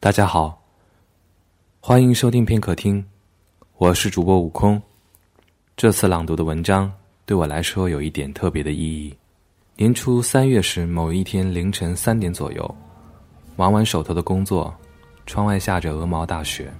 [0.00, 0.62] 大家好，
[1.80, 3.04] 欢迎收听片刻听，
[3.78, 4.80] 我是主播悟空。
[5.76, 6.90] 这次朗读的文章
[7.26, 9.12] 对我来说有一点特别的意义。
[9.74, 12.76] 年初三月时某一天凌晨三点左右，
[13.56, 14.72] 忙完手头的工作，
[15.26, 16.72] 窗外下着鹅毛大雪，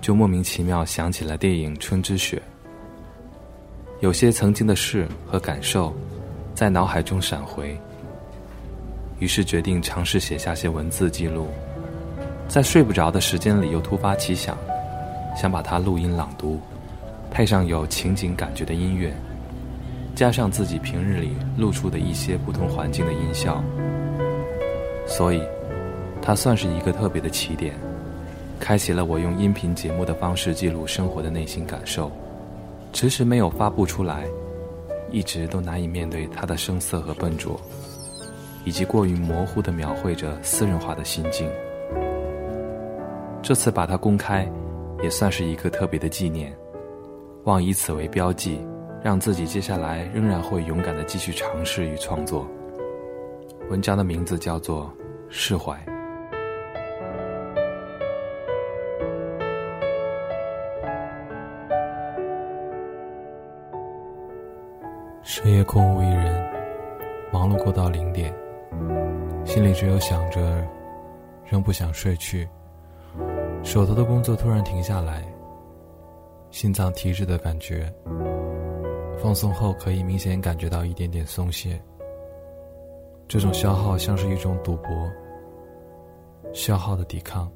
[0.00, 2.36] 就莫名其妙想起了电影《春之雪》。
[4.00, 5.94] 有些曾经的事和感受，
[6.52, 7.80] 在脑海中闪回。
[9.20, 11.48] 于是决定尝试写下些文字记录，
[12.50, 14.58] 在睡不着的时间里又突发奇想，
[15.36, 16.58] 想把它录音朗读，
[17.30, 19.14] 配上有情景感觉的音乐，
[20.16, 23.62] 加上自己平日里录出的一些不同环境的音效，
[25.06, 25.40] 所以，
[26.20, 27.72] 它算是一个特别的起点，
[28.58, 32.10] 开启了我用音频节目的方式记录生活的内心感受，
[32.92, 34.24] 迟迟没有发布出来，
[35.12, 37.60] 一直都难以面对它的声色和笨拙。
[38.62, 41.48] 以及过于模糊地描绘着私人化的心境。
[43.42, 44.48] 这次把它公开，
[45.02, 46.56] 也算是一个特别的纪念，
[47.44, 48.64] 望以此为标记，
[49.02, 52.46] 让自己接下来仍然会勇敢的继续尝试与创作。
[53.70, 54.84] 文章的名字叫做
[55.28, 55.72] 《释怀》。
[65.22, 66.52] 深夜空无一人，
[67.32, 68.32] 忙碌过到零点。
[69.44, 70.62] 心里只有想着，
[71.44, 72.46] 仍不想睡去。
[73.62, 75.22] 手头的工作突然停下来，
[76.50, 77.92] 心脏提着的感觉。
[79.22, 81.80] 放松后可以明显感觉到一点点松懈。
[83.28, 84.88] 这种消耗像是一种赌博，
[86.52, 87.50] 消耗的抵抗。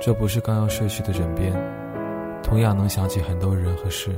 [0.00, 1.52] 这不是刚要睡去的枕边，
[2.42, 4.10] 同样能想起很多人和事，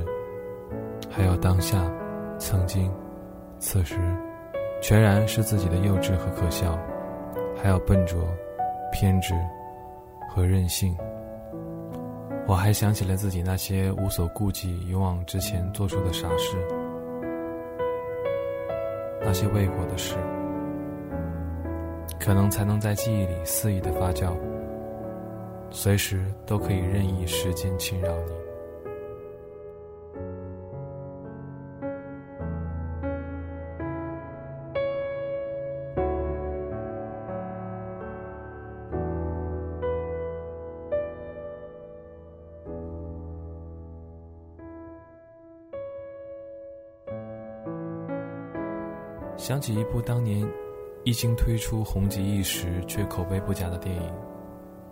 [1.09, 1.89] 还有当下。
[2.37, 2.91] 曾经，
[3.59, 3.95] 此时，
[4.81, 6.79] 全然是自己的幼稚和可笑，
[7.61, 8.27] 还有笨拙、
[8.91, 9.33] 偏执
[10.29, 10.95] 和任性。
[12.47, 16.57] 我还想起了自己那些无所顾忌、勇往直前做出的傻事，
[19.21, 20.15] 那些未果的事，
[22.19, 24.33] 可能才能在记忆里肆意的发酵，
[25.69, 28.48] 随时都可以任意时间侵扰你。
[49.39, 50.45] 想起一部当年
[51.05, 54.13] 一经推出红极一时却口碑不佳的电影，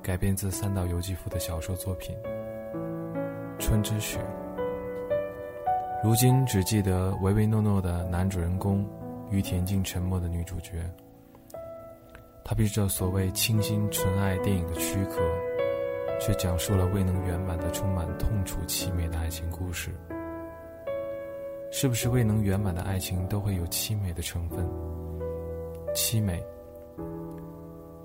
[0.02, 2.16] 改编自三岛由纪夫的小说作品
[3.60, 4.20] 《春之雪》。
[6.02, 8.88] 如今只记得唯唯诺诺的男主人公
[9.30, 10.82] 与恬静沉默的女主角。
[12.46, 15.20] 他披着所谓清新纯爱电影的躯壳，
[16.22, 19.92] 却讲述了未能圆满的充满痛楚凄美的爱情故事。
[21.70, 24.66] 是不是未能圆满的爱情都会有凄美的成分？
[25.94, 26.44] 凄美，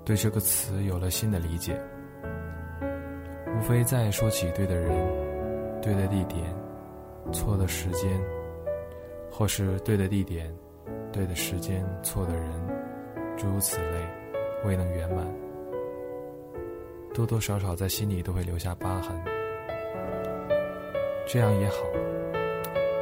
[0.03, 1.79] 对这个词有了新的理解。
[3.55, 4.91] 无非在说起对的人、
[5.81, 6.53] 对的地点、
[7.31, 8.21] 错的时间，
[9.31, 10.53] 或是对的地点、
[11.11, 12.51] 对的时间、错的人，
[13.37, 13.99] 诸如此类，
[14.65, 15.25] 未能圆满，
[17.13, 19.15] 多多少少在心里都会留下疤痕。
[21.25, 21.77] 这样也好。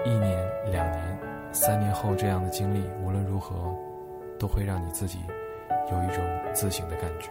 [0.03, 1.19] 一年、两年、
[1.51, 3.56] 三年后，这样的经历无论如何，
[4.39, 5.19] 都会让你自己
[5.91, 7.29] 有一种自省的感觉。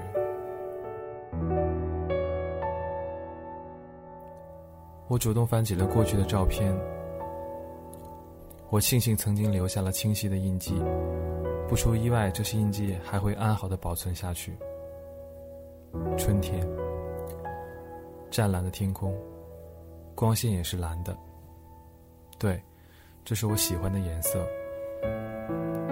[5.08, 6.72] 我主动翻起了过去的照片，
[8.68, 10.80] 我庆幸曾经留下了清晰的印记，
[11.68, 14.56] 不出意外，这些印记还会安好的保存下去。
[16.16, 16.64] 春天，
[18.30, 19.12] 湛蓝的天空，
[20.14, 21.16] 光线也是蓝的。
[22.40, 22.58] 对，
[23.22, 24.42] 这是我喜欢的颜色。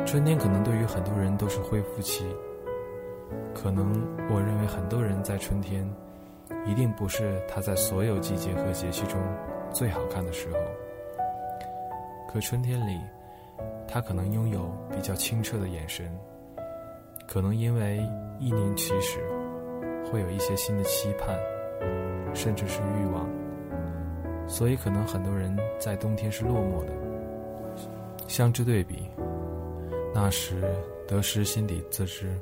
[0.06, 2.24] 春天可能对于很多人都是恢复期，
[3.54, 3.92] 可能
[4.30, 5.86] 我认为很多人在春天，
[6.64, 9.20] 一定不是他在所有季节和节气中
[9.74, 10.56] 最好看的时候。
[12.32, 12.98] 可春天里，
[13.86, 16.10] 他可能拥有比较清澈的眼神，
[17.26, 17.98] 可能因为
[18.38, 19.20] 一年起始，
[20.10, 21.38] 会有一些新的期盼，
[22.34, 23.28] 甚至是欲望。
[24.48, 26.92] 所以，可能很多人在冬天是落寞的。
[28.26, 29.06] 相知对比，
[30.14, 30.62] 那时
[31.06, 32.34] 得失心底自知。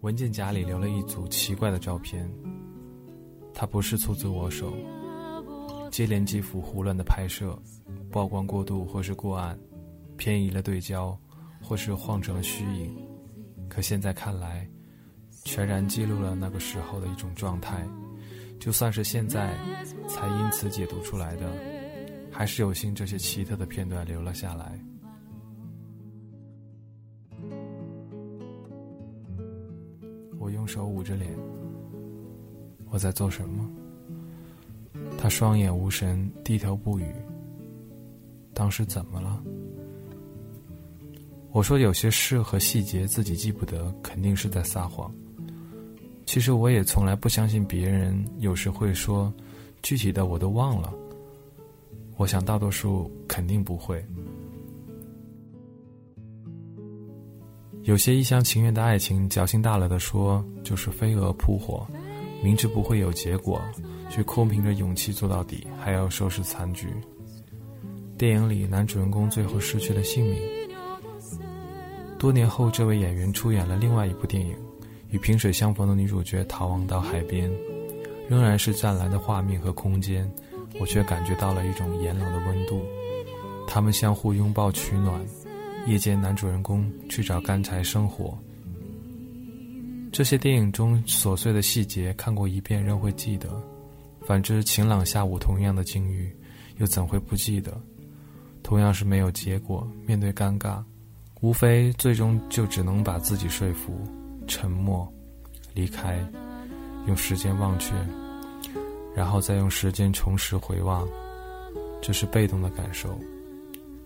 [0.00, 2.26] 文件夹里留了一组奇怪的照片，
[3.52, 4.72] 它不是出自我手，
[5.90, 7.60] 接连几幅胡乱的拍摄，
[8.10, 9.58] 曝光过度或是过暗，
[10.16, 11.18] 偏移了对焦，
[11.62, 12.96] 或是晃成了虚影。
[13.68, 14.66] 可现在看来，
[15.44, 17.86] 全然记录了那个时候的一种状态。
[18.58, 19.54] 就算是现在
[20.08, 21.52] 才因此解读出来的，
[22.30, 24.78] 还是有幸这些奇特的片段留了下来。
[30.40, 31.30] 我用手捂着脸，
[32.88, 33.70] 我在做什么？
[35.18, 37.04] 他双眼无神，低头不语。
[38.54, 39.38] 当时怎么了？
[41.52, 45.12] 我说有些事和细节自己记不得，肯定是在撒谎。
[46.24, 49.30] 其实我也从来不相信别人，有时会说
[49.82, 50.90] 具体的我都忘了。
[52.16, 54.02] 我想大多数肯定不会。
[57.84, 61.86] 有些一厢情愿的爱情，侥幸大了的说就是飞蛾扑火，
[62.42, 63.60] 明知不会有结果，
[64.10, 66.88] 却空凭着勇气做到底，还要收拾残局。
[68.18, 70.38] 电影里男主人公最后失去了性命。
[72.18, 74.54] 多年后，这位演员出演了另外一部电影，
[75.08, 77.50] 与萍水相逢的女主角逃亡到海边，
[78.28, 80.30] 仍然是湛蓝的画面和空间，
[80.78, 82.82] 我却感觉到了一种严冷的温度。
[83.66, 85.18] 他们相互拥抱取暖。
[85.86, 88.36] 夜间，男主人公去找干柴生火。
[90.12, 93.48] 这些电影中琐碎的细节，看过一遍仍会记得；
[94.26, 96.30] 反之，晴朗下午同样的境遇，
[96.78, 97.80] 又怎会不记得？
[98.62, 100.82] 同样是没有结果，面对尴尬，
[101.40, 104.00] 无非最终就只能把自己说服，
[104.46, 105.10] 沉默，
[105.74, 106.18] 离开，
[107.06, 107.94] 用时间忘却，
[109.14, 111.08] 然后再用时间重拾回望，
[112.02, 113.18] 这是被动的感受。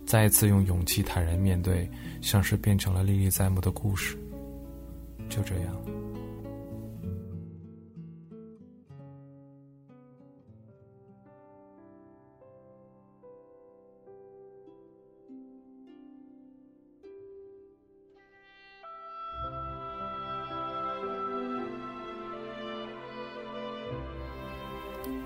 [0.06, 1.90] 再一次用勇气坦然面对，
[2.20, 4.16] 像是变成了历历在目的故事。
[5.28, 5.74] 就这样，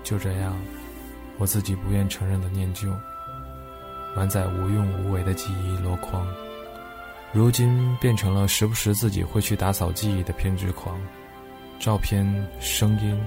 [0.03, 0.57] 就这样，
[1.37, 2.89] 我自己不愿承认的念旧。
[4.19, 6.27] 满载无用无为的记忆箩筐，
[7.31, 10.99] 如今变成了时不时自己会去打扫记忆的偏执狂。
[11.79, 12.27] 照片、
[12.59, 13.17] 声音、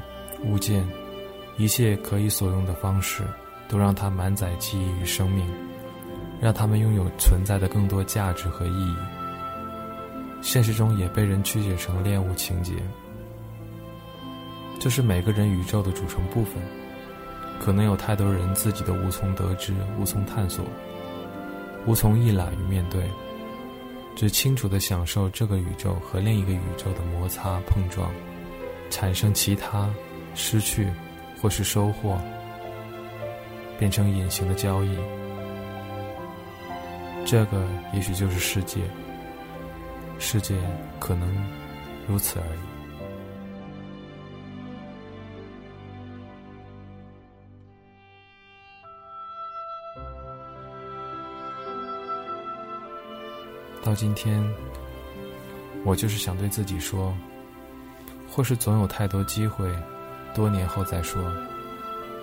[0.45, 0.87] 物件，
[1.57, 3.23] 一切可以所用的方式，
[3.69, 5.51] 都让它满载记忆与生命，
[6.43, 8.95] 让它们拥有存在的更多价值和意义。
[10.43, 12.75] 现实中也被人曲解成恋物情节，
[14.79, 16.63] 这是每个人宇宙的组成部分。
[17.65, 20.65] 可能有太多人自己都无从得知、无从探索、
[21.87, 23.09] 无从一览与面对，
[24.17, 28.11] 只清楚地享受这个宇宙和另一个宇宙的摩擦碰撞，
[28.91, 29.89] 产生其他、
[30.35, 30.89] 失去
[31.41, 32.21] 或是收获，
[33.79, 34.99] 变成隐形的交易。
[37.25, 38.81] 这个也许就是世界，
[40.19, 40.57] 世界
[40.99, 41.33] 可能
[42.09, 42.72] 如此而已。
[53.85, 54.41] 到今天，
[55.85, 57.13] 我就是想对自己说，
[58.31, 59.69] 或是总有太多机会，
[60.33, 61.21] 多年后再说。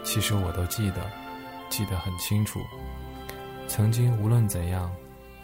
[0.01, 1.01] 其实我都记得，
[1.69, 2.61] 记得很清楚。
[3.67, 4.89] 曾经无论怎样，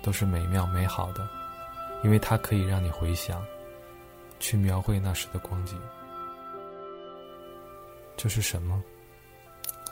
[0.02, 1.28] 都是美妙美好的，
[2.02, 3.44] 因为它可以让你回想，
[4.40, 5.78] 去描绘那时的光景。
[8.16, 8.82] 这是什么？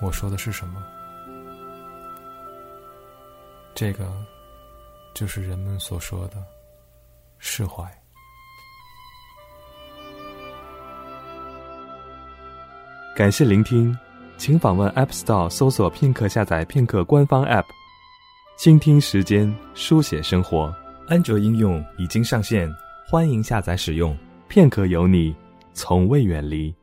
[0.02, 0.82] 我说的是什么？
[3.76, 4.10] 这个。
[5.14, 6.44] 就是人们所说的
[7.38, 7.84] 释怀。
[13.16, 13.96] 感谢聆听，
[14.38, 17.66] 请访问 App Store 搜索“片刻”，下载片刻官方 App，
[18.58, 20.74] 倾听时间，书写生活。
[21.08, 22.74] 安卓应用已经上线，
[23.06, 24.18] 欢迎下载使用。
[24.48, 25.36] 片刻有你，
[25.74, 26.74] 从未远离。